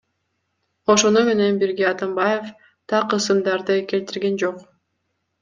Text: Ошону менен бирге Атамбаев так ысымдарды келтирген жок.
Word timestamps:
Ошону 0.93 1.21
менен 1.27 1.59
бирге 1.63 1.85
Атамбаев 1.89 2.49
так 2.95 3.15
ысымдарды 3.19 3.79
келтирген 3.93 4.43
жок. 4.47 4.67